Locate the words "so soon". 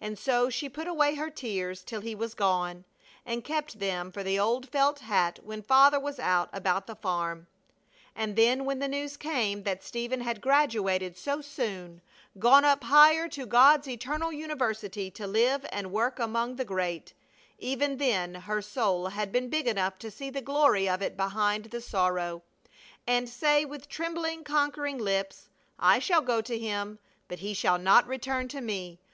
11.18-12.00